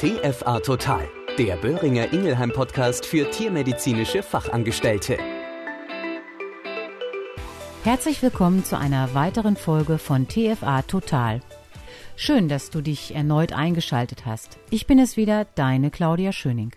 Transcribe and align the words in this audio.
TFA 0.00 0.60
Total, 0.60 1.06
der 1.36 1.56
Böhringer 1.56 2.10
Ingelheim 2.14 2.50
Podcast 2.52 3.04
für 3.04 3.30
tiermedizinische 3.30 4.22
Fachangestellte. 4.22 5.18
Herzlich 7.84 8.22
willkommen 8.22 8.64
zu 8.64 8.78
einer 8.78 9.12
weiteren 9.12 9.56
Folge 9.56 9.98
von 9.98 10.26
TFA 10.26 10.80
Total. 10.80 11.42
Schön, 12.16 12.48
dass 12.48 12.70
du 12.70 12.80
dich 12.80 13.14
erneut 13.14 13.52
eingeschaltet 13.52 14.24
hast. 14.24 14.58
Ich 14.70 14.86
bin 14.86 14.98
es 14.98 15.18
wieder, 15.18 15.44
deine 15.54 15.90
Claudia 15.90 16.32
Schöning. 16.32 16.74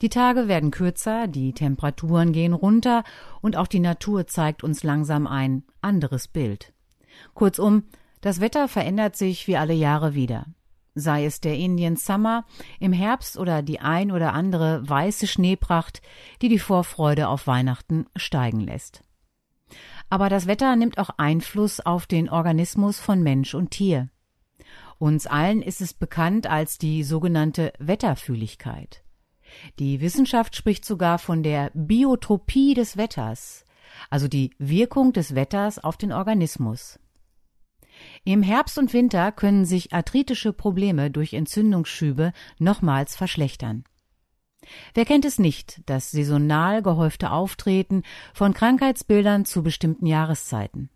Die 0.00 0.08
Tage 0.08 0.48
werden 0.48 0.70
kürzer, 0.70 1.26
die 1.26 1.52
Temperaturen 1.52 2.32
gehen 2.32 2.54
runter 2.54 3.04
und 3.42 3.58
auch 3.58 3.66
die 3.66 3.78
Natur 3.78 4.26
zeigt 4.26 4.64
uns 4.64 4.82
langsam 4.82 5.26
ein 5.26 5.64
anderes 5.82 6.28
Bild. 6.28 6.72
Kurzum, 7.34 7.82
das 8.22 8.40
Wetter 8.40 8.68
verändert 8.68 9.16
sich 9.16 9.46
wie 9.48 9.58
alle 9.58 9.74
Jahre 9.74 10.14
wieder 10.14 10.46
sei 10.94 11.24
es 11.24 11.40
der 11.40 11.56
Indian 11.56 11.96
Summer 11.96 12.44
im 12.80 12.92
Herbst 12.92 13.38
oder 13.38 13.62
die 13.62 13.80
ein 13.80 14.10
oder 14.10 14.32
andere 14.32 14.88
weiße 14.88 15.26
Schneepracht, 15.26 16.02
die 16.42 16.48
die 16.48 16.58
Vorfreude 16.58 17.28
auf 17.28 17.46
Weihnachten 17.46 18.06
steigen 18.16 18.60
lässt. 18.60 19.02
Aber 20.10 20.28
das 20.28 20.46
Wetter 20.46 20.76
nimmt 20.76 20.98
auch 20.98 21.10
Einfluss 21.16 21.80
auf 21.80 22.06
den 22.06 22.28
Organismus 22.28 23.00
von 23.00 23.22
Mensch 23.22 23.54
und 23.54 23.70
Tier. 23.70 24.10
Uns 24.98 25.26
allen 25.26 25.62
ist 25.62 25.80
es 25.80 25.94
bekannt 25.94 26.46
als 26.46 26.78
die 26.78 27.02
sogenannte 27.02 27.72
Wetterfühligkeit. 27.78 29.02
Die 29.78 30.00
Wissenschaft 30.00 30.56
spricht 30.56 30.84
sogar 30.84 31.18
von 31.18 31.42
der 31.42 31.70
Biotropie 31.74 32.74
des 32.74 32.96
Wetters, 32.96 33.64
also 34.10 34.28
die 34.28 34.50
Wirkung 34.58 35.12
des 35.12 35.34
Wetters 35.34 35.78
auf 35.78 35.96
den 35.96 36.12
Organismus. 36.12 36.98
Im 38.24 38.42
Herbst 38.42 38.78
und 38.78 38.92
Winter 38.92 39.32
können 39.32 39.64
sich 39.64 39.92
arthritische 39.92 40.52
Probleme 40.52 41.10
durch 41.10 41.34
Entzündungsschübe 41.34 42.32
nochmals 42.58 43.16
verschlechtern. 43.16 43.84
Wer 44.94 45.04
kennt 45.04 45.24
es 45.24 45.38
nicht, 45.38 45.82
das 45.86 46.10
saisonal 46.10 46.82
gehäufte 46.82 47.30
Auftreten 47.30 48.02
von 48.32 48.54
Krankheitsbildern 48.54 49.44
zu 49.44 49.62
bestimmten 49.62 50.06
Jahreszeiten? 50.06 50.88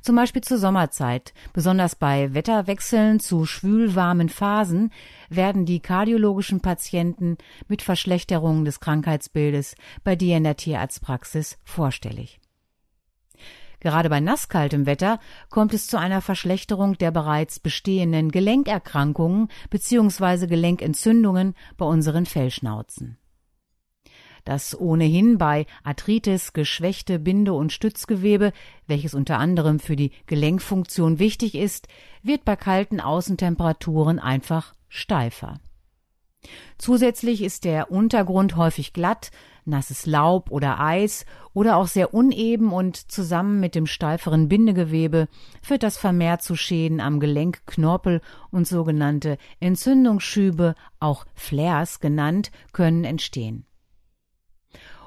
Zum 0.00 0.16
Beispiel 0.16 0.42
zur 0.42 0.56
Sommerzeit, 0.56 1.34
besonders 1.52 1.96
bei 1.96 2.32
Wetterwechseln 2.32 3.20
zu 3.20 3.44
schwülwarmen 3.44 4.30
Phasen, 4.30 4.90
werden 5.28 5.66
die 5.66 5.80
kardiologischen 5.80 6.60
Patienten 6.60 7.36
mit 7.68 7.82
Verschlechterungen 7.82 8.64
des 8.64 8.80
Krankheitsbildes 8.80 9.74
bei 10.02 10.16
dir 10.16 10.38
in 10.38 10.44
der 10.44 10.56
Tierarztpraxis 10.56 11.58
vorstellig. 11.62 12.40
Gerade 13.86 14.10
bei 14.10 14.18
nasskaltem 14.18 14.84
Wetter 14.84 15.20
kommt 15.48 15.72
es 15.72 15.86
zu 15.86 15.96
einer 15.96 16.20
Verschlechterung 16.20 16.98
der 16.98 17.12
bereits 17.12 17.60
bestehenden 17.60 18.32
Gelenkerkrankungen 18.32 19.46
bzw. 19.70 20.48
Gelenkentzündungen 20.48 21.54
bei 21.76 21.86
unseren 21.86 22.26
Fellschnauzen. 22.26 23.16
Das 24.44 24.76
ohnehin 24.76 25.38
bei 25.38 25.66
Arthritis 25.84 26.52
geschwächte 26.52 27.20
Binde- 27.20 27.52
und 27.52 27.72
Stützgewebe, 27.72 28.52
welches 28.88 29.14
unter 29.14 29.38
anderem 29.38 29.78
für 29.78 29.94
die 29.94 30.10
Gelenkfunktion 30.26 31.20
wichtig 31.20 31.54
ist, 31.54 31.86
wird 32.24 32.44
bei 32.44 32.56
kalten 32.56 33.00
Außentemperaturen 33.00 34.18
einfach 34.18 34.74
steifer. 34.88 35.60
Zusätzlich 36.76 37.40
ist 37.40 37.64
der 37.64 37.92
Untergrund 37.92 38.56
häufig 38.56 38.92
glatt, 38.92 39.30
nasses 39.66 40.06
Laub 40.06 40.50
oder 40.50 40.80
Eis 40.80 41.26
oder 41.52 41.76
auch 41.76 41.86
sehr 41.86 42.14
uneben 42.14 42.72
und 42.72 42.96
zusammen 43.10 43.60
mit 43.60 43.74
dem 43.74 43.86
steiferen 43.86 44.48
Bindegewebe 44.48 45.28
führt 45.62 45.82
das 45.82 45.96
vermehrt 45.96 46.42
zu 46.42 46.56
Schäden 46.56 47.00
am 47.00 47.20
Gelenk, 47.20 47.66
Knorpel 47.66 48.20
und 48.50 48.66
sogenannte 48.66 49.38
Entzündungsschübe, 49.60 50.74
auch 51.00 51.24
Flares 51.34 52.00
genannt, 52.00 52.50
können 52.72 53.04
entstehen. 53.04 53.66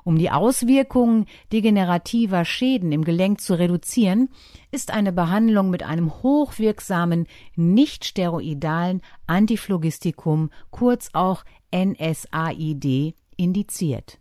Um 0.04 0.18
die 0.18 0.32
Auswirkungen 0.32 1.26
degenerativer 1.52 2.46
Schäden 2.46 2.92
im 2.92 3.03
Gelenk 3.03 3.42
zu 3.42 3.53
reduzieren, 3.53 4.30
ist 4.72 4.92
eine 4.92 5.12
Behandlung 5.12 5.69
mit 5.69 5.84
einem 5.84 6.24
hochwirksamen, 6.24 7.28
nicht 7.56 8.06
steroidalen 8.06 9.02
Antiphlogistikum, 9.28 10.50
kurz 10.72 11.09
auch 11.14 11.44
NSAID, 11.72 13.14
indiziert. 13.36 14.19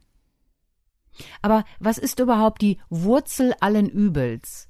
Aber 1.42 1.64
was 1.78 1.98
ist 1.98 2.20
überhaupt 2.20 2.62
die 2.62 2.78
Wurzel 2.90 3.54
allen 3.60 3.88
Übels? 3.88 4.68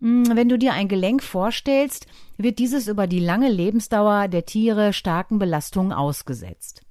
Hm, 0.00 0.36
wenn 0.36 0.48
du 0.48 0.58
dir 0.58 0.72
ein 0.72 0.88
Gelenk 0.88 1.22
vorstellst, 1.22 2.06
wird 2.36 2.58
dieses 2.58 2.88
über 2.88 3.06
die 3.06 3.20
lange 3.20 3.50
Lebensdauer 3.50 4.28
der 4.28 4.44
Tiere 4.44 4.92
starken 4.92 5.38
Belastungen 5.38 5.92
ausgesetzt. 5.92 6.82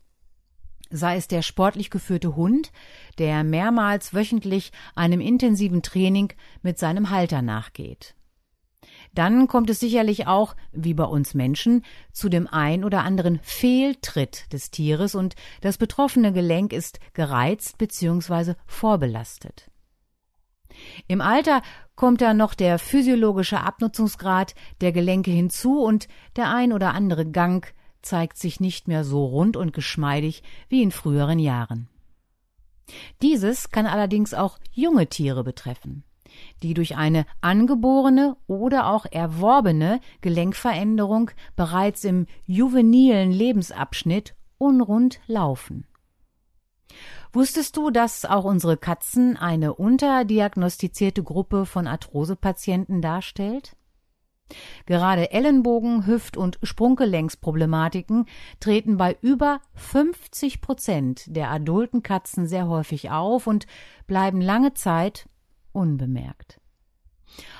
Sei 0.89 1.15
es 1.17 1.27
der 1.27 1.41
sportlich 1.41 1.89
geführte 1.89 2.35
Hund, 2.35 2.71
der 3.17 3.43
mehrmals 3.43 4.13
wöchentlich 4.13 4.71
einem 4.95 5.19
intensiven 5.19 5.81
Training 5.81 6.33
mit 6.61 6.79
seinem 6.79 7.09
Halter 7.09 7.41
nachgeht. 7.41 8.15
Dann 9.15 9.47
kommt 9.47 9.69
es 9.69 9.79
sicherlich 9.79 10.27
auch, 10.27 10.55
wie 10.73 10.93
bei 10.93 11.05
uns 11.05 11.33
Menschen, 11.33 11.83
zu 12.11 12.27
dem 12.27 12.47
ein 12.47 12.83
oder 12.83 13.03
anderen 13.03 13.39
Fehltritt 13.41 14.51
des 14.51 14.71
Tieres 14.71 15.15
und 15.15 15.35
das 15.61 15.77
betroffene 15.77 16.33
Gelenk 16.33 16.73
ist 16.73 16.99
gereizt 17.13 17.77
bzw. 17.77 18.55
vorbelastet. 18.67 19.71
Im 21.07 21.21
Alter 21.21 21.61
kommt 21.95 22.19
dann 22.19 22.35
noch 22.35 22.53
der 22.53 22.77
physiologische 22.77 23.61
Abnutzungsgrad 23.61 24.53
der 24.81 24.91
Gelenke 24.91 25.31
hinzu 25.31 25.81
und 25.81 26.09
der 26.35 26.53
ein 26.53 26.73
oder 26.73 26.93
andere 26.93 27.25
Gang 27.25 27.73
zeigt 28.01 28.37
sich 28.37 28.59
nicht 28.59 28.89
mehr 28.89 29.05
so 29.05 29.25
rund 29.25 29.55
und 29.55 29.71
geschmeidig 29.71 30.43
wie 30.67 30.83
in 30.83 30.91
früheren 30.91 31.39
Jahren. 31.39 31.87
Dieses 33.21 33.71
kann 33.71 33.87
allerdings 33.87 34.33
auch 34.33 34.59
junge 34.73 35.07
Tiere 35.07 35.45
betreffen 35.45 36.03
die 36.63 36.73
durch 36.73 36.95
eine 36.95 37.25
angeborene 37.41 38.37
oder 38.47 38.87
auch 38.87 39.05
erworbene 39.09 39.99
Gelenkveränderung 40.21 41.31
bereits 41.55 42.03
im 42.03 42.27
juvenilen 42.45 43.31
Lebensabschnitt 43.31 44.35
unrund 44.57 45.19
laufen. 45.27 45.85
Wusstest 47.33 47.75
du, 47.75 47.89
dass 47.89 48.23
auch 48.23 48.45
unsere 48.45 48.77
Katzen 48.77 49.35
eine 49.35 49.73
unterdiagnostizierte 49.73 51.21
Gruppe 51.21 51.65
von 51.65 51.85
Arthrosepatienten 51.85 53.01
darstellt? 53.01 53.75
Gerade 54.85 55.31
Ellenbogen-, 55.31 56.05
Hüft- 56.05 56.37
und 56.37 56.59
Sprunggelenksproblematiken 56.61 58.25
treten 58.59 58.97
bei 58.97 59.17
über 59.21 59.59
50 59.73 60.61
Prozent 60.61 61.35
der 61.35 61.49
adulten 61.49 62.03
Katzen 62.03 62.47
sehr 62.47 62.67
häufig 62.67 63.09
auf 63.09 63.47
und 63.47 63.65
bleiben 64.07 64.41
lange 64.41 64.73
Zeit 64.73 65.27
unbemerkt. 65.75 66.59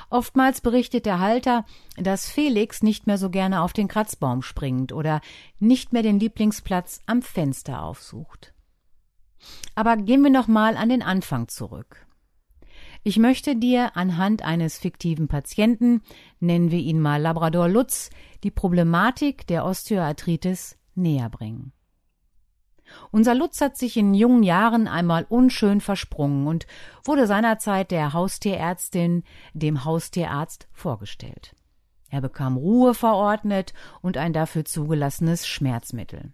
Oftmals 0.09 0.61
berichtet 0.61 1.05
der 1.05 1.19
Halter, 1.19 1.65
dass 1.97 2.29
Felix 2.29 2.83
nicht 2.83 3.07
mehr 3.07 3.17
so 3.17 3.29
gerne 3.29 3.61
auf 3.61 3.73
den 3.73 3.87
Kratzbaum 3.87 4.41
springt 4.41 4.93
oder 4.93 5.21
nicht 5.59 5.91
mehr 5.91 6.03
den 6.03 6.19
Lieblingsplatz 6.19 7.01
am 7.05 7.21
Fenster 7.21 7.83
aufsucht. 7.83 8.53
Aber 9.73 9.97
gehen 9.97 10.23
wir 10.23 10.29
noch 10.29 10.47
mal 10.47 10.77
an 10.77 10.89
den 10.89 11.01
Anfang 11.01 11.47
zurück. 11.47 12.05
Ich 13.03 13.19
möchte 13.19 13.55
dir 13.55 13.95
anhand 13.95 14.41
eines 14.43 14.79
fiktiven 14.79 15.27
Patienten, 15.27 16.01
nennen 16.39 16.71
wir 16.71 16.79
ihn 16.79 16.99
mal 16.99 17.21
Labrador 17.21 17.67
Lutz, 17.67 18.09
die 18.43 18.51
Problematik 18.51 19.45
der 19.47 19.65
Osteoarthritis 19.65 20.77
näher 20.95 21.29
bringen. 21.29 21.74
Unser 23.11 23.35
Lutz 23.35 23.61
hat 23.61 23.77
sich 23.77 23.97
in 23.97 24.13
jungen 24.13 24.43
Jahren 24.43 24.87
einmal 24.87 25.25
unschön 25.27 25.81
versprungen 25.81 26.47
und 26.47 26.67
wurde 27.03 27.27
seinerzeit 27.27 27.91
der 27.91 28.13
Haustierärztin, 28.13 29.23
dem 29.53 29.85
Haustierarzt, 29.85 30.67
vorgestellt. 30.71 31.55
Er 32.09 32.21
bekam 32.21 32.57
Ruhe 32.57 32.93
verordnet 32.93 33.73
und 34.01 34.17
ein 34.17 34.33
dafür 34.33 34.65
zugelassenes 34.65 35.47
Schmerzmittel. 35.47 36.31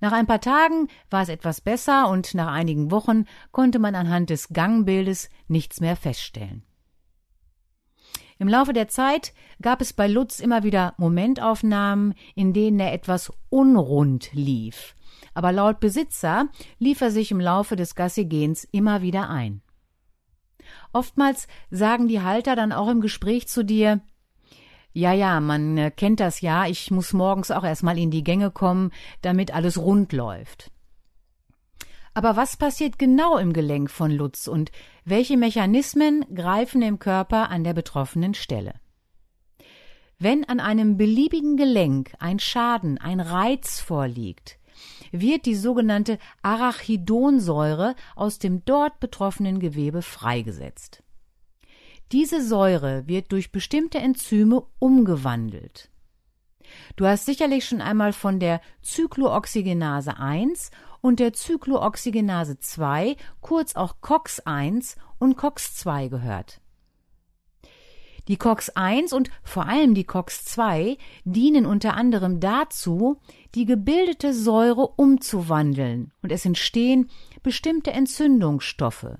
Nach 0.00 0.12
ein 0.12 0.26
paar 0.26 0.40
Tagen 0.40 0.88
war 1.10 1.22
es 1.22 1.28
etwas 1.28 1.60
besser 1.60 2.08
und 2.08 2.34
nach 2.34 2.52
einigen 2.52 2.90
Wochen 2.90 3.26
konnte 3.52 3.78
man 3.78 3.94
anhand 3.94 4.30
des 4.30 4.48
Gangbildes 4.48 5.30
nichts 5.46 5.80
mehr 5.80 5.94
feststellen. 5.94 6.64
Im 8.42 8.48
Laufe 8.48 8.72
der 8.72 8.88
Zeit 8.88 9.32
gab 9.60 9.80
es 9.80 9.92
bei 9.92 10.08
Lutz 10.08 10.40
immer 10.40 10.64
wieder 10.64 10.94
Momentaufnahmen, 10.96 12.14
in 12.34 12.52
denen 12.52 12.80
er 12.80 12.92
etwas 12.92 13.32
unrund 13.50 14.30
lief, 14.32 14.96
aber 15.34 15.52
laut 15.52 15.80
Besitzer 15.80 16.48
lief 16.78 17.00
er 17.00 17.10
sich 17.10 17.30
im 17.30 17.40
Laufe 17.40 17.76
des 17.76 17.94
Gassigens 17.94 18.64
immer 18.70 19.02
wieder 19.02 19.30
ein. 19.30 19.62
Oftmals 20.92 21.48
sagen 21.70 22.08
die 22.08 22.22
Halter 22.22 22.56
dann 22.56 22.72
auch 22.72 22.88
im 22.88 23.00
Gespräch 23.00 23.48
zu 23.48 23.64
dir, 23.64 24.00
ja, 24.94 25.12
ja, 25.12 25.40
man 25.40 25.78
äh, 25.78 25.90
kennt 25.90 26.20
das 26.20 26.42
ja, 26.42 26.66
ich 26.66 26.90
muss 26.90 27.14
morgens 27.14 27.50
auch 27.50 27.64
erstmal 27.64 27.98
in 27.98 28.10
die 28.10 28.24
Gänge 28.24 28.50
kommen, 28.50 28.90
damit 29.22 29.54
alles 29.54 29.78
rund 29.78 30.12
läuft. 30.12 30.70
Aber 32.14 32.36
was 32.36 32.58
passiert 32.58 32.98
genau 32.98 33.38
im 33.38 33.54
Gelenk 33.54 33.90
von 33.90 34.10
Lutz 34.10 34.46
und 34.46 34.70
welche 35.06 35.38
Mechanismen 35.38 36.26
greifen 36.34 36.82
im 36.82 36.98
Körper 36.98 37.48
an 37.48 37.64
der 37.64 37.72
betroffenen 37.72 38.34
Stelle? 38.34 38.74
Wenn 40.18 40.44
an 40.44 40.60
einem 40.60 40.98
beliebigen 40.98 41.56
Gelenk 41.56 42.12
ein 42.18 42.38
Schaden, 42.38 42.98
ein 42.98 43.18
Reiz 43.18 43.80
vorliegt, 43.80 44.58
wird 45.12 45.46
die 45.46 45.54
sogenannte 45.54 46.18
Arachidonsäure 46.42 47.94
aus 48.16 48.38
dem 48.38 48.64
dort 48.64 48.98
betroffenen 48.98 49.60
Gewebe 49.60 50.02
freigesetzt. 50.02 51.02
Diese 52.10 52.42
Säure 52.42 53.06
wird 53.06 53.30
durch 53.32 53.52
bestimmte 53.52 53.98
Enzyme 53.98 54.64
umgewandelt. 54.78 55.90
Du 56.96 57.06
hast 57.06 57.26
sicherlich 57.26 57.66
schon 57.66 57.80
einmal 57.80 58.12
von 58.12 58.40
der 58.40 58.60
Zyklooxygenase 58.82 60.16
1 60.18 60.70
und 61.02 61.20
der 61.20 61.32
Zyklooxygenase 61.32 62.58
2, 62.58 63.16
kurz 63.40 63.76
auch 63.76 63.96
COX-1 64.00 64.96
und 65.18 65.36
COX-2 65.36 66.08
gehört. 66.08 66.61
Die 68.28 68.36
COX-1 68.36 69.12
und 69.14 69.30
vor 69.42 69.66
allem 69.66 69.94
die 69.94 70.04
COX-2 70.04 70.96
dienen 71.24 71.66
unter 71.66 71.94
anderem 71.94 72.38
dazu, 72.38 73.20
die 73.54 73.64
gebildete 73.64 74.32
Säure 74.32 74.86
umzuwandeln 74.96 76.12
und 76.22 76.30
es 76.30 76.44
entstehen 76.44 77.10
bestimmte 77.42 77.92
Entzündungsstoffe, 77.92 79.18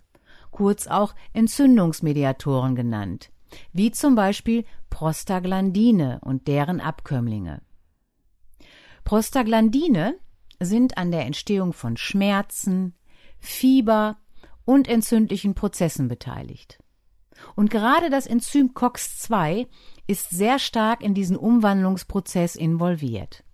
kurz 0.53 0.87
auch 0.87 1.15
Entzündungsmediatoren 1.33 2.77
genannt, 2.77 3.31
wie 3.73 3.91
zum 3.91 4.15
Beispiel 4.15 4.65
Prostaglandine 4.89 6.21
und 6.23 6.47
deren 6.47 6.81
Abkömmlinge. 6.81 7.63
Prostaglandine 9.05 10.15
sind 10.61 10.97
an 10.97 11.11
der 11.11 11.27
Entstehung 11.27 11.73
von 11.73 11.97
Schmerzen, 11.97 12.95
Fieber 13.41 14.19
und 14.65 14.87
entzündlichen 14.87 15.55
Prozessen 15.55 16.07
beteiligt. 16.07 16.82
Und 17.55 17.71
gerade 17.71 18.11
das 18.11 18.27
Enzym 18.27 18.75
COX-2 18.75 19.67
ist 20.07 20.31
sehr 20.31 20.59
stark 20.59 21.03
in 21.03 21.15
diesen 21.15 21.37
Umwandlungsprozess 21.37 22.57
involviert. 22.57 23.45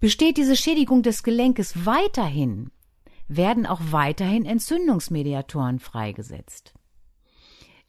Besteht 0.00 0.36
diese 0.36 0.56
Schädigung 0.56 1.02
des 1.02 1.22
Gelenkes 1.22 1.86
weiterhin, 1.86 2.70
werden 3.28 3.66
auch 3.66 3.80
weiterhin 3.90 4.44
Entzündungsmediatoren 4.44 5.78
freigesetzt. 5.78 6.74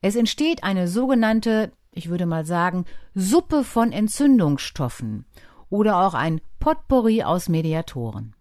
Es 0.01 0.16
entsteht 0.16 0.63
eine 0.63 0.88
sogenannte, 0.88 1.72
ich 1.92 2.10
würde 2.10 2.25
mal 2.25 2.45
sagen, 2.45 2.86
Suppe 3.16 3.63
von 3.63 3.92
Entzündungsstoffen 3.92 5.25
oder 5.69 6.06
auch 6.06 6.13
ein 6.13 6.40
Potpourri 6.60 7.24
aus 7.24 7.50
Mediatoren. 7.50 8.36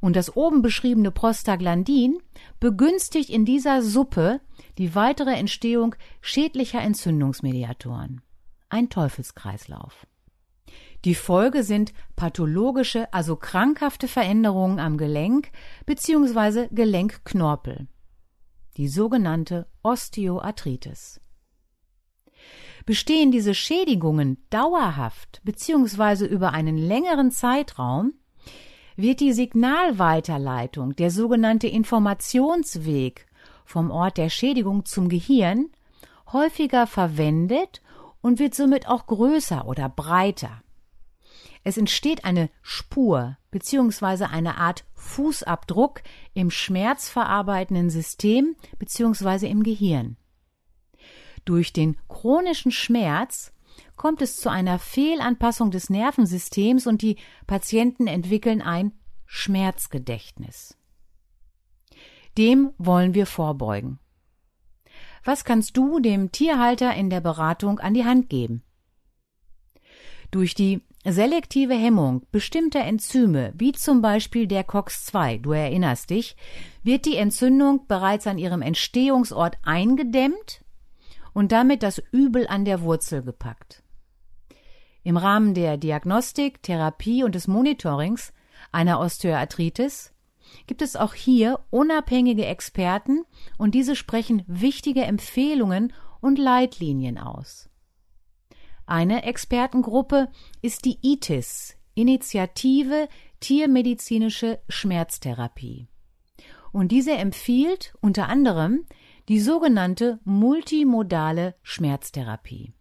Und 0.00 0.16
das 0.16 0.34
oben 0.34 0.62
beschriebene 0.62 1.10
Prostaglandin 1.10 2.18
begünstigt 2.58 3.30
in 3.30 3.44
dieser 3.44 3.82
Suppe 3.82 4.40
die 4.78 4.94
weitere 4.94 5.34
Entstehung 5.34 5.94
schädlicher 6.22 6.80
Entzündungsmediatoren. 6.80 8.22
Ein 8.70 8.88
Teufelskreislauf. 8.88 10.06
Die 11.04 11.14
Folge 11.14 11.62
sind 11.62 11.92
pathologische, 12.14 13.12
also 13.12 13.36
krankhafte 13.36 14.06
Veränderungen 14.06 14.78
am 14.78 14.98
Gelenk 14.98 15.50
bzw. 15.86 16.68
Gelenkknorpel. 16.70 17.88
Die 18.76 18.88
sogenannte 18.88 19.66
Osteoarthritis. 19.82 21.20
Bestehen 22.86 23.30
diese 23.30 23.54
Schädigungen 23.54 24.44
dauerhaft 24.50 25.40
bzw. 25.44 26.26
über 26.26 26.52
einen 26.52 26.76
längeren 26.76 27.30
Zeitraum, 27.30 28.14
wird 29.00 29.20
die 29.20 29.32
Signalweiterleitung, 29.32 30.96
der 30.96 31.10
sogenannte 31.10 31.68
Informationsweg 31.68 33.26
vom 33.64 33.90
Ort 33.90 34.16
der 34.16 34.30
Schädigung 34.30 34.84
zum 34.84 35.08
Gehirn, 35.08 35.70
häufiger 36.32 36.86
verwendet 36.86 37.82
und 38.20 38.38
wird 38.38 38.54
somit 38.54 38.88
auch 38.88 39.06
größer 39.06 39.66
oder 39.66 39.88
breiter. 39.88 40.62
Es 41.62 41.76
entsteht 41.76 42.24
eine 42.24 42.48
Spur 42.62 43.36
bzw. 43.50 44.24
eine 44.24 44.56
Art 44.56 44.84
Fußabdruck 44.94 46.02
im 46.32 46.50
schmerzverarbeitenden 46.50 47.90
System 47.90 48.56
bzw. 48.78 49.48
im 49.48 49.62
Gehirn. 49.62 50.16
Durch 51.44 51.72
den 51.72 51.96
chronischen 52.08 52.70
Schmerz 52.70 53.52
kommt 54.00 54.22
es 54.22 54.38
zu 54.38 54.48
einer 54.48 54.78
Fehlanpassung 54.78 55.70
des 55.70 55.90
Nervensystems 55.90 56.86
und 56.86 57.02
die 57.02 57.16
Patienten 57.46 58.06
entwickeln 58.06 58.62
ein 58.62 58.92
Schmerzgedächtnis. 59.26 60.78
Dem 62.38 62.72
wollen 62.78 63.12
wir 63.12 63.26
vorbeugen. 63.26 63.98
Was 65.22 65.44
kannst 65.44 65.76
du 65.76 66.00
dem 66.00 66.32
Tierhalter 66.32 66.94
in 66.94 67.10
der 67.10 67.20
Beratung 67.20 67.78
an 67.78 67.92
die 67.92 68.06
Hand 68.06 68.30
geben? 68.30 68.62
Durch 70.30 70.54
die 70.54 70.80
selektive 71.04 71.74
Hemmung 71.74 72.22
bestimmter 72.32 72.80
Enzyme, 72.80 73.52
wie 73.54 73.72
zum 73.72 74.00
Beispiel 74.00 74.46
der 74.46 74.64
COX-2, 74.64 75.42
du 75.42 75.52
erinnerst 75.52 76.08
dich, 76.08 76.36
wird 76.82 77.04
die 77.04 77.16
Entzündung 77.16 77.86
bereits 77.86 78.26
an 78.26 78.38
ihrem 78.38 78.62
Entstehungsort 78.62 79.58
eingedämmt 79.62 80.64
und 81.34 81.52
damit 81.52 81.82
das 81.82 82.02
Übel 82.12 82.46
an 82.48 82.64
der 82.64 82.80
Wurzel 82.80 83.22
gepackt. 83.22 83.82
Im 85.02 85.16
Rahmen 85.16 85.54
der 85.54 85.76
Diagnostik, 85.76 86.62
Therapie 86.62 87.24
und 87.24 87.34
des 87.34 87.48
Monitorings 87.48 88.32
einer 88.72 89.00
Osteoarthritis 89.00 90.12
gibt 90.66 90.82
es 90.82 90.96
auch 90.96 91.14
hier 91.14 91.60
unabhängige 91.70 92.44
Experten 92.44 93.24
und 93.56 93.74
diese 93.74 93.96
sprechen 93.96 94.42
wichtige 94.46 95.02
Empfehlungen 95.02 95.92
und 96.20 96.38
Leitlinien 96.38 97.18
aus. 97.18 97.68
Eine 98.86 99.22
Expertengruppe 99.22 100.28
ist 100.62 100.84
die 100.84 100.98
ITIS, 101.02 101.76
Initiative 101.94 103.08
Tiermedizinische 103.38 104.60
Schmerztherapie. 104.68 105.88
Und 106.72 106.92
diese 106.92 107.12
empfiehlt 107.12 107.94
unter 108.00 108.28
anderem 108.28 108.84
die 109.28 109.40
sogenannte 109.40 110.20
multimodale 110.24 111.54
Schmerztherapie. 111.62 112.74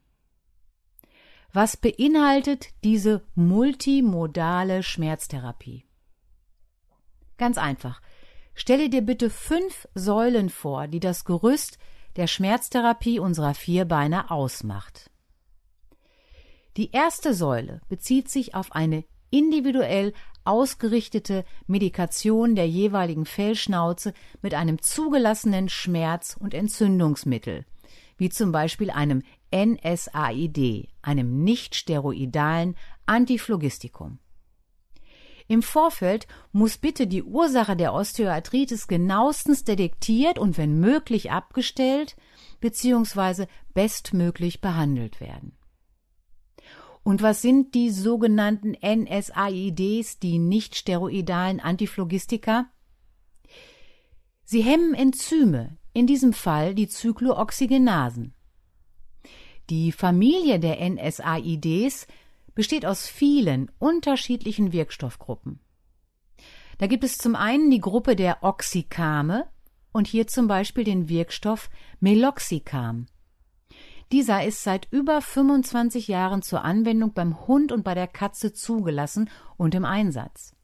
Was 1.52 1.78
beinhaltet 1.78 2.68
diese 2.84 3.24
multimodale 3.34 4.84
Schmerztherapie? 4.84 5.84
Ganz 7.38 7.58
einfach. 7.58 8.02
Stelle 8.54 8.90
dir 8.90 9.02
bitte 9.02 9.30
fünf 9.30 9.88
Säulen 9.96 10.50
vor, 10.50 10.88
die 10.88 11.00
das 11.00 11.26
Gerüst 11.26 11.80
der 12.18 12.28
Schmerztherapie 12.28 13.20
unserer 13.20 13.54
Vierbeiner 13.54 14.32
ausmacht. 14.32 15.10
Die 16.78 16.92
erste 16.92 17.34
Säule 17.34 17.82
bezieht 17.90 18.30
sich 18.30 18.54
auf 18.54 18.74
eine 18.74 19.04
individuell 19.32 20.14
ausgerichtete 20.44 21.46
Medikation 21.68 22.56
der 22.56 22.68
jeweiligen 22.68 23.26
Fellschnauze 23.26 24.14
mit 24.42 24.54
einem 24.54 24.82
zugelassenen 24.82 25.70
Schmerz- 25.70 26.38
und 26.40 26.54
Entzündungsmittel, 26.54 27.66
wie 28.18 28.30
zum 28.30 28.52
Beispiel 28.52 28.92
einem 28.92 29.24
NSAID, 29.52 30.90
einem 31.02 31.44
nicht-steroidalen 31.44 32.76
Antiphlogistikum. 33.06 34.20
Im 35.48 35.64
Vorfeld 35.64 36.28
muss 36.52 36.78
bitte 36.78 37.08
die 37.08 37.24
Ursache 37.24 37.76
der 37.76 37.94
Osteoarthritis 37.96 38.88
genauestens 38.88 39.64
detektiert 39.64 40.38
und 40.38 40.60
wenn 40.60 40.80
möglich 40.80 41.32
abgestellt 41.32 42.16
bzw. 42.60 43.48
bestmöglich 43.74 44.62
behandelt 44.62 45.20
werden. 45.20 45.58
Und 47.02 47.24
was 47.24 47.42
sind 47.42 47.74
die 47.74 47.90
sogenannten 47.90 48.76
NSAIDs, 48.84 50.20
die 50.20 50.38
nicht 50.38 50.76
steroidalen 50.76 51.60
Antiphlogistika? 51.60 52.70
Sie 54.44 54.62
hemmen 54.62 54.94
Enzyme, 54.94 55.78
in 55.94 56.06
diesem 56.06 56.34
Fall 56.34 56.76
die 56.76 56.88
Zyklooxygenasen. 56.88 58.36
Die 59.70 59.92
Familie 59.92 60.60
der 60.60 60.78
NSAIDs 60.90 62.08
besteht 62.56 62.88
aus 62.88 63.08
vielen 63.08 63.72
unterschiedlichen 63.78 64.74
Wirkstoffgruppen. 64.74 65.60
Da 66.80 66.88
gibt 66.88 67.04
es 67.04 67.20
zum 67.20 67.36
einen 67.36 67.70
die 67.70 67.82
Gruppe 67.82 68.16
der 68.16 68.44
Oxykame 68.44 69.48
und 69.92 70.08
hier 70.08 70.26
zum 70.26 70.48
Beispiel 70.48 70.84
den 70.84 71.08
Wirkstoff 71.08 71.70
Meloxicam. 72.00 73.06
Dieser 74.12 74.44
ist 74.44 74.64
seit 74.64 74.88
über 74.92 75.22
25 75.22 76.08
Jahren 76.08 76.42
zur 76.42 76.64
Anwendung 76.64 77.14
beim 77.14 77.46
Hund 77.46 77.72
und 77.72 77.84
bei 77.84 77.94
der 77.94 78.08
Katze 78.08 78.54
zugelassen 78.54 79.30
und 79.56 79.76
im 79.76 79.86
Einsatz. 79.86 80.56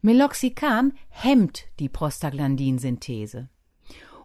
Meloxicam 0.00 0.92
hemmt 1.10 1.66
die 1.78 1.90
Prostaglandinsynthese 1.90 3.50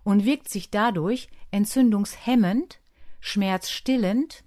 und 0.03 0.23
wirkt 0.23 0.47
sich 0.47 0.71
dadurch 0.71 1.27
entzündungshemmend 1.51 2.79
schmerzstillend, 3.25 4.43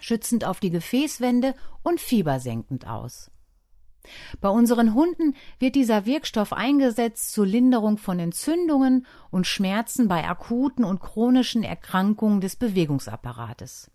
schützend 0.00 0.44
auf 0.44 0.58
die 0.58 0.70
Gefäßwände 0.70 1.54
und 1.84 2.00
fiebersenkend 2.00 2.88
aus. 2.88 3.30
Bei 4.40 4.48
unseren 4.48 4.94
Hunden 4.94 5.34
wird 5.60 5.76
dieser 5.76 6.04
Wirkstoff 6.04 6.52
eingesetzt 6.52 7.32
zur 7.32 7.46
Linderung 7.46 7.96
von 7.96 8.18
Entzündungen 8.18 9.06
und 9.30 9.46
Schmerzen 9.46 10.08
bei 10.08 10.28
akuten 10.28 10.84
und 10.84 11.00
chronischen 11.00 11.62
Erkrankungen 11.62 12.40
des 12.40 12.56
Bewegungsapparates. 12.56 13.90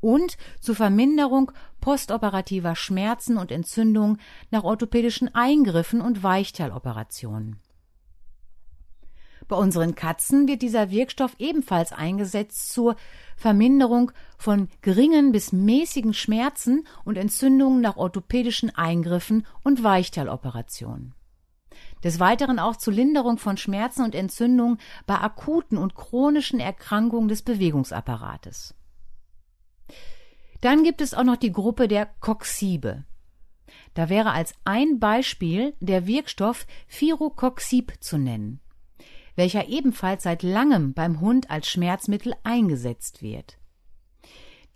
und 0.00 0.36
zur 0.60 0.74
Verminderung 0.74 1.50
postoperativer 1.80 2.76
Schmerzen 2.76 3.38
und 3.38 3.50
Entzündungen 3.50 4.18
nach 4.50 4.62
orthopädischen 4.62 5.34
Eingriffen 5.34 6.02
und 6.02 6.22
Weichteiloperationen. 6.22 7.60
Bei 9.46 9.56
unseren 9.56 9.94
Katzen 9.94 10.48
wird 10.48 10.62
dieser 10.62 10.90
Wirkstoff 10.90 11.36
ebenfalls 11.38 11.92
eingesetzt 11.92 12.72
zur 12.72 12.96
Verminderung 13.36 14.12
von 14.38 14.68
geringen 14.80 15.32
bis 15.32 15.52
mäßigen 15.52 16.14
Schmerzen 16.14 16.86
und 17.04 17.18
Entzündungen 17.18 17.80
nach 17.80 17.96
orthopädischen 17.96 18.74
Eingriffen 18.74 19.46
und 19.62 19.82
Weichteiloperationen. 19.82 21.14
Des 22.02 22.20
Weiteren 22.20 22.58
auch 22.58 22.76
zur 22.76 22.94
Linderung 22.94 23.38
von 23.38 23.56
Schmerzen 23.56 24.02
und 24.02 24.14
Entzündungen 24.14 24.78
bei 25.06 25.16
akuten 25.16 25.76
und 25.76 25.94
chronischen 25.94 26.60
Erkrankungen 26.60 27.28
des 27.28 27.42
Bewegungsapparates. 27.42 28.74
Dann 30.60 30.84
gibt 30.84 31.00
es 31.00 31.12
auch 31.12 31.24
noch 31.24 31.36
die 31.36 31.52
Gruppe 31.52 31.88
der 31.88 32.06
Coxibe. 32.20 33.04
Da 33.92 34.08
wäre 34.08 34.32
als 34.32 34.54
ein 34.64 34.98
Beispiel 34.98 35.74
der 35.80 36.06
Wirkstoff 36.06 36.66
Firocoxib 36.86 37.92
zu 38.00 38.16
nennen 38.16 38.60
welcher 39.36 39.68
ebenfalls 39.68 40.22
seit 40.22 40.42
langem 40.42 40.94
beim 40.94 41.20
Hund 41.20 41.50
als 41.50 41.68
Schmerzmittel 41.68 42.34
eingesetzt 42.42 43.22
wird. 43.22 43.58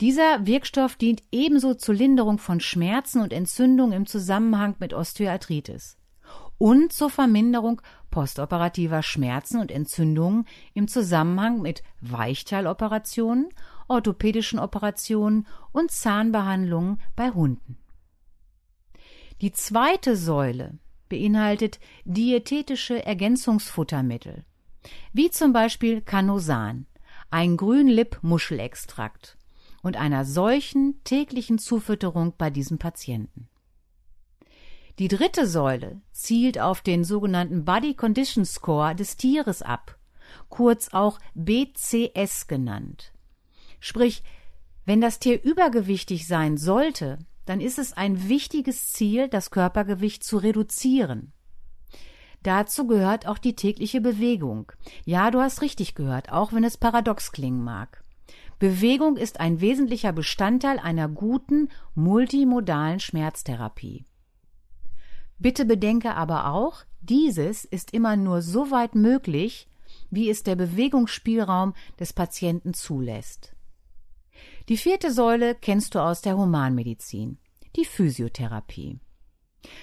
Dieser 0.01 0.47
Wirkstoff 0.47 0.97
dient 0.97 1.23
ebenso 1.33 1.75
zur 1.75 1.95
Linderung 1.95 2.39
von 2.39 2.61
Schmerzen 2.61 3.21
und 3.21 3.33
Entzündungen 3.33 3.93
im 3.93 4.07
Zusammenhang 4.07 4.77
mit 4.79 4.95
Osteoarthritis 4.95 5.97
und 6.59 6.93
zur 6.93 7.11
Verminderung 7.11 7.81
postoperativer 8.11 9.03
Schmerzen 9.03 9.61
und 9.61 9.71
Entzündungen 9.71 10.47
im 10.75 10.89
Zusammenhang 10.89 11.61
mit 11.61 11.83
Weichteiloperationen, 12.01 13.49
orthopädischen 13.87 14.59
Operationen 14.59 15.47
und 15.73 15.91
Zahnbehandlungen 15.91 17.01
bei 17.17 17.31
Hunden. 17.31 17.79
Die 19.41 19.53
zweite 19.53 20.17
Säule 20.17 20.79
beinhaltet 21.09 21.79
diätetische 22.05 23.05
Ergänzungsfuttermittel, 23.05 24.45
wie 25.13 25.31
zum 25.31 25.53
Beispiel 25.53 26.01
Canosan, 26.01 26.87
ein 27.31 27.57
Grünlipp-Muschelextrakt 27.57 29.37
und 29.83 29.97
einer 29.97 30.25
solchen 30.25 31.03
täglichen 31.05 31.59
Zufütterung 31.59 32.35
bei 32.37 32.51
diesem 32.51 32.79
Patienten. 32.79 33.49
Die 34.99 35.09
dritte 35.09 35.47
Säule 35.47 36.01
zielt 36.13 36.59
auf 36.59 36.81
den 36.81 37.05
sogenannten 37.05 37.65
Body 37.65 37.95
Condition 37.95 38.45
Score 38.45 38.97
des 38.97 39.17
Tieres 39.17 39.63
ab, 39.63 39.97
kurz 40.49 40.89
auch 40.93 41.21
BCS 41.35 42.49
genannt. 42.49 43.13
Sprich, 43.79 44.25
wenn 44.85 45.01
das 45.01 45.21
Tier 45.21 45.43
übergewichtig 45.43 46.27
sein 46.27 46.57
sollte, 46.57 47.19
dann 47.45 47.61
ist 47.61 47.79
es 47.79 47.93
ein 47.93 48.29
wichtiges 48.29 48.93
Ziel, 48.93 49.29
das 49.29 49.51
Körpergewicht 49.51 50.25
zu 50.25 50.39
reduzieren. 50.39 51.33
Dazu 52.43 52.87
gehört 52.87 53.27
auch 53.27 53.39
die 53.39 53.57
tägliche 53.57 54.01
Bewegung. 54.01 54.73
Ja, 55.05 55.31
du 55.31 55.41
hast 55.41 55.63
richtig 55.63 55.95
gehört, 55.95 56.31
auch 56.33 56.53
wenn 56.53 56.65
es 56.65 56.77
paradox 56.77 57.33
klingen 57.33 57.63
mag. 57.63 58.03
Bewegung 58.59 59.17
ist 59.17 59.41
ein 59.41 59.61
wesentlicher 59.61 60.13
Bestandteil 60.13 60.79
einer 60.79 61.09
guten, 61.09 61.69
multimodalen 61.95 63.01
Schmerztherapie. 63.01 64.05
Bitte 65.39 65.65
bedenke 65.65 66.15
aber 66.15 66.53
auch, 66.53 66.83
dieses 67.01 67.65
ist 67.65 67.93
immer 67.93 68.17
nur 68.17 68.43
so 68.43 68.71
weit 68.73 68.97
möglich, 68.97 69.69
wie 70.11 70.29
es 70.29 70.43
der 70.43 70.57
Bewegungsspielraum 70.57 71.75
des 72.01 72.13
Patienten 72.13 72.75
zulässt. 72.75 73.55
Die 74.69 74.77
vierte 74.77 75.13
Säule 75.13 75.55
kennst 75.55 75.95
du 75.95 76.01
aus 76.01 76.21
der 76.21 76.37
Humanmedizin, 76.37 77.39
die 77.77 77.85
Physiotherapie. 77.85 78.99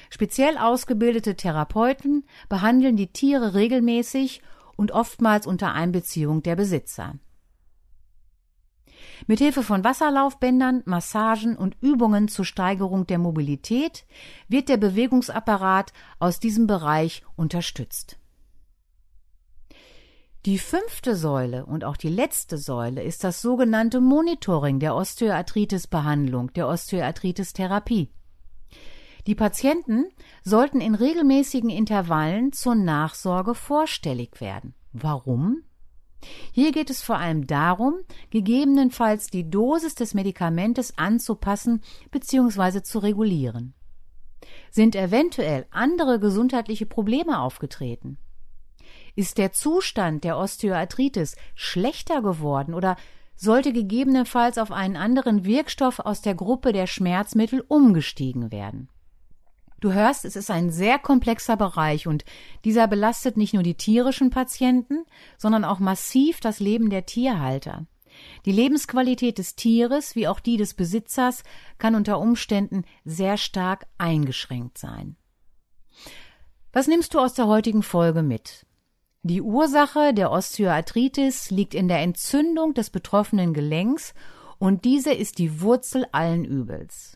Speziell 0.09 0.57
ausgebildete 0.57 1.35
Therapeuten 1.35 2.25
behandeln 2.49 2.95
die 2.95 3.11
Tiere 3.11 3.53
regelmäßig 3.53 4.41
und 4.75 4.91
oftmals 4.91 5.47
unter 5.47 5.73
Einbeziehung 5.73 6.43
der 6.43 6.55
Besitzer. 6.55 7.15
Mit 9.27 9.39
Hilfe 9.39 9.63
von 9.63 9.83
Wasserlaufbändern, 9.83 10.83
Massagen 10.85 11.57
und 11.57 11.77
Übungen 11.81 12.27
zur 12.27 12.45
Steigerung 12.45 13.07
der 13.07 13.17
Mobilität 13.17 14.05
wird 14.47 14.69
der 14.69 14.77
Bewegungsapparat 14.77 15.93
aus 16.19 16.39
diesem 16.39 16.67
Bereich 16.67 17.23
unterstützt. 17.35 18.17
Die 20.45 20.59
fünfte 20.59 21.15
Säule 21.15 21.65
und 21.65 21.83
auch 21.83 21.97
die 21.97 22.09
letzte 22.09 22.59
Säule 22.59 23.01
ist 23.01 23.23
das 23.23 23.41
sogenannte 23.41 23.99
Monitoring 23.99 24.79
der 24.79 24.95
Osteoarthritis-Behandlung, 24.95 26.53
der 26.53 26.67
Osteoarthritis-Therapie. 26.67 28.11
Die 29.27 29.35
Patienten 29.35 30.05
sollten 30.43 30.81
in 30.81 30.93
regelmäßigen 30.93 31.71
Intervallen 31.71 32.51
zur 32.51 32.75
Nachsorge 32.75 33.55
vorstellig 33.55 34.39
werden. 34.39 34.75
Warum? 34.93 35.63
Hier 36.51 36.71
geht 36.71 36.89
es 36.89 37.01
vor 37.01 37.17
allem 37.17 37.47
darum, 37.47 37.95
gegebenenfalls 38.29 39.27
die 39.27 39.49
Dosis 39.49 39.95
des 39.95 40.13
Medikamentes 40.13 40.97
anzupassen 40.97 41.81
bzw. 42.11 42.83
zu 42.83 42.99
regulieren. 42.99 43.73
Sind 44.69 44.95
eventuell 44.95 45.65
andere 45.71 46.19
gesundheitliche 46.19 46.85
Probleme 46.85 47.39
aufgetreten? 47.39 48.17
Ist 49.15 49.37
der 49.37 49.51
Zustand 49.53 50.23
der 50.23 50.37
Osteoarthritis 50.37 51.35
schlechter 51.55 52.21
geworden 52.21 52.73
oder 52.73 52.95
sollte 53.35 53.73
gegebenenfalls 53.73 54.57
auf 54.57 54.71
einen 54.71 54.95
anderen 54.95 55.45
Wirkstoff 55.45 55.99
aus 55.99 56.21
der 56.21 56.35
Gruppe 56.35 56.73
der 56.73 56.85
Schmerzmittel 56.85 57.63
umgestiegen 57.67 58.51
werden? 58.51 58.89
Du 59.85 59.93
hörst, 59.93 60.25
es 60.25 60.35
ist 60.35 60.49
ein 60.49 60.71
sehr 60.71 60.97
komplexer 60.97 61.57
Bereich 61.57 62.07
und 62.07 62.25
dieser 62.63 62.87
belastet 62.87 63.37
nicht 63.37 63.53
nur 63.53 63.61
die 63.61 63.75
tierischen 63.75 64.31
Patienten, 64.31 65.05
sondern 65.37 65.63
auch 65.63 65.77
massiv 65.77 66.39
das 66.39 66.59
Leben 66.59 66.89
der 66.89 67.05
Tierhalter. 67.05 67.85
Die 68.47 68.51
Lebensqualität 68.51 69.37
des 69.37 69.55
Tieres 69.55 70.15
wie 70.15 70.27
auch 70.27 70.39
die 70.39 70.57
des 70.57 70.73
Besitzers 70.73 71.43
kann 71.77 71.93
unter 71.93 72.19
Umständen 72.19 72.83
sehr 73.03 73.37
stark 73.37 73.85
eingeschränkt 73.99 74.79
sein. 74.79 75.17
Was 76.73 76.87
nimmst 76.87 77.13
du 77.13 77.19
aus 77.19 77.35
der 77.35 77.45
heutigen 77.45 77.83
Folge 77.83 78.23
mit? 78.23 78.65
Die 79.21 79.43
Ursache 79.43 80.15
der 80.15 80.31
Osteoarthritis 80.31 81.51
liegt 81.51 81.75
in 81.75 81.87
der 81.87 81.99
Entzündung 81.99 82.73
des 82.73 82.89
betroffenen 82.89 83.53
Gelenks 83.53 84.15
und 84.57 84.83
diese 84.83 85.13
ist 85.13 85.37
die 85.37 85.61
Wurzel 85.61 86.07
allen 86.11 86.43
Übels. 86.43 87.14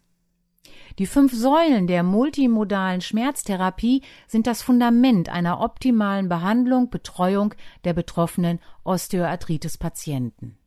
Die 0.97 1.05
fünf 1.05 1.33
Säulen 1.33 1.87
der 1.87 2.03
multimodalen 2.03 3.01
Schmerztherapie 3.01 4.01
sind 4.27 4.47
das 4.47 4.61
Fundament 4.61 5.29
einer 5.29 5.61
optimalen 5.61 6.29
Behandlung, 6.29 6.89
Betreuung 6.89 7.53
der 7.83 7.93
betroffenen 7.93 8.59
Osteoarthritis-Patienten. 8.83 10.57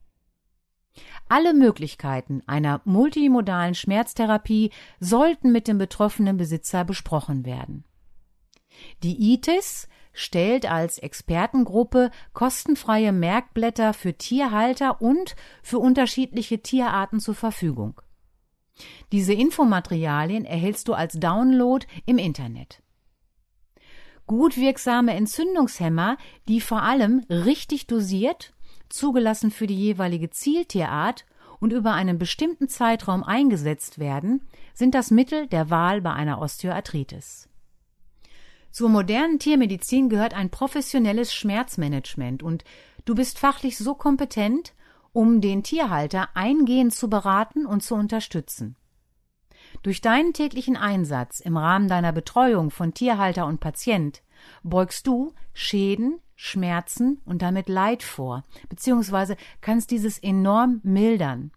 Alle 1.28 1.54
Möglichkeiten 1.54 2.42
einer 2.46 2.82
multimodalen 2.84 3.74
Schmerztherapie 3.74 4.70
sollten 5.00 5.50
mit 5.50 5.66
dem 5.66 5.78
betroffenen 5.78 6.36
Besitzer 6.36 6.84
besprochen 6.84 7.44
werden. 7.46 7.84
Die 9.02 9.34
ITIS 9.34 9.88
stellt 10.12 10.70
als 10.70 10.98
Expertengruppe 10.98 12.10
kostenfreie 12.34 13.12
Merkblätter 13.12 13.94
für 13.94 14.14
Tierhalter 14.14 15.00
und 15.00 15.36
für 15.62 15.78
unterschiedliche 15.78 16.60
Tierarten 16.60 17.20
zur 17.20 17.34
Verfügung. 17.34 18.00
Diese 19.12 19.32
Infomaterialien 19.32 20.44
erhältst 20.44 20.88
du 20.88 20.94
als 20.94 21.14
Download 21.14 21.86
im 22.06 22.18
Internet. 22.18 22.82
Gut 24.26 24.56
wirksame 24.56 25.14
Entzündungshemmer, 25.14 26.16
die 26.48 26.60
vor 26.60 26.82
allem 26.82 27.24
richtig 27.28 27.86
dosiert, 27.86 28.54
zugelassen 28.88 29.50
für 29.50 29.66
die 29.66 29.76
jeweilige 29.76 30.30
Zieltierart 30.30 31.26
und 31.60 31.72
über 31.72 31.92
einen 31.92 32.18
bestimmten 32.18 32.68
Zeitraum 32.68 33.22
eingesetzt 33.22 33.98
werden, 33.98 34.48
sind 34.74 34.94
das 34.94 35.10
Mittel 35.10 35.46
der 35.48 35.70
Wahl 35.70 36.00
bei 36.00 36.12
einer 36.12 36.40
Osteoarthritis. 36.40 37.48
Zur 38.70 38.88
modernen 38.88 39.38
Tiermedizin 39.38 40.08
gehört 40.08 40.34
ein 40.34 40.50
professionelles 40.50 41.34
Schmerzmanagement 41.34 42.42
und 42.42 42.64
du 43.04 43.14
bist 43.14 43.38
fachlich 43.38 43.76
so 43.76 43.94
kompetent, 43.94 44.72
um 45.12 45.40
den 45.40 45.62
Tierhalter 45.62 46.28
eingehend 46.34 46.94
zu 46.94 47.08
beraten 47.08 47.66
und 47.66 47.82
zu 47.82 47.94
unterstützen. 47.94 48.76
Durch 49.82 50.00
deinen 50.00 50.32
täglichen 50.32 50.76
Einsatz 50.76 51.40
im 51.40 51.56
Rahmen 51.56 51.88
deiner 51.88 52.12
Betreuung 52.12 52.70
von 52.70 52.94
Tierhalter 52.94 53.46
und 53.46 53.60
Patient 53.60 54.22
beugst 54.62 55.06
du 55.06 55.34
Schäden, 55.54 56.20
Schmerzen 56.34 57.20
und 57.24 57.42
damit 57.42 57.68
Leid 57.68 58.02
vor, 58.02 58.42
beziehungsweise 58.68 59.36
kannst 59.60 59.90
dieses 59.90 60.18
enorm 60.18 60.80
mildern. 60.82 61.52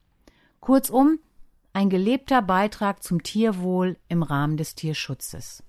Kurzum, 0.59 1.19
ein 1.74 1.89
gelebter 1.89 2.41
Beitrag 2.41 3.03
zum 3.03 3.24
Tierwohl 3.24 3.97
im 4.07 4.24
Rahmen 4.24 4.57
des 4.57 4.75
Tierschutzes. 4.75 5.63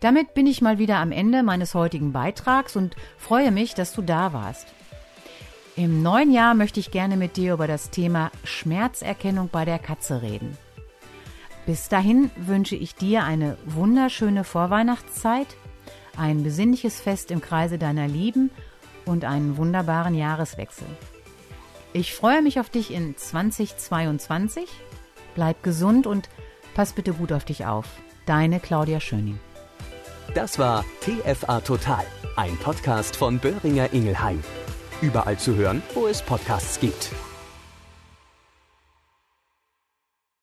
Damit 0.00 0.32
bin 0.32 0.46
ich 0.46 0.62
mal 0.62 0.78
wieder 0.78 0.96
am 0.96 1.12
Ende 1.12 1.42
meines 1.42 1.74
heutigen 1.74 2.12
Beitrags 2.12 2.74
und 2.74 2.96
freue 3.18 3.50
mich, 3.50 3.74
dass 3.74 3.92
du 3.92 4.00
da 4.00 4.32
warst. 4.32 4.74
Im 5.80 6.02
neuen 6.02 6.30
Jahr 6.30 6.52
möchte 6.52 6.78
ich 6.78 6.90
gerne 6.90 7.16
mit 7.16 7.38
dir 7.38 7.54
über 7.54 7.66
das 7.66 7.88
Thema 7.88 8.30
Schmerzerkennung 8.44 9.48
bei 9.50 9.64
der 9.64 9.78
Katze 9.78 10.20
reden. 10.20 10.58
Bis 11.64 11.88
dahin 11.88 12.30
wünsche 12.36 12.76
ich 12.76 12.96
dir 12.96 13.24
eine 13.24 13.56
wunderschöne 13.64 14.44
Vorweihnachtszeit, 14.44 15.46
ein 16.18 16.42
besinnliches 16.42 17.00
Fest 17.00 17.30
im 17.30 17.40
Kreise 17.40 17.78
deiner 17.78 18.06
Lieben 18.08 18.50
und 19.06 19.24
einen 19.24 19.56
wunderbaren 19.56 20.14
Jahreswechsel. 20.14 20.86
Ich 21.94 22.12
freue 22.14 22.42
mich 22.42 22.60
auf 22.60 22.68
dich 22.68 22.92
in 22.92 23.16
2022. 23.16 24.68
Bleib 25.34 25.62
gesund 25.62 26.06
und 26.06 26.28
pass 26.74 26.92
bitte 26.92 27.14
gut 27.14 27.32
auf 27.32 27.46
dich 27.46 27.64
auf. 27.64 27.86
Deine 28.26 28.60
Claudia 28.60 29.00
Schöning. 29.00 29.40
Das 30.34 30.58
war 30.58 30.84
TFA 31.00 31.62
Total, 31.62 32.04
ein 32.36 32.54
Podcast 32.58 33.16
von 33.16 33.38
Böhringer 33.38 33.94
Ingelheim. 33.94 34.44
Überall 35.00 35.38
zu 35.38 35.56
hören, 35.56 35.82
wo 35.94 36.06
es 36.06 36.22
Podcasts 36.22 36.78
gibt. 36.78 37.10